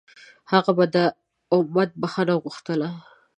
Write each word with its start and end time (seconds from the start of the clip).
هغه 0.51 0.71
به 0.77 0.85
د 0.95 0.97
امت 1.55 1.89
بښنه 2.01 2.35
غوښتله. 2.43 2.89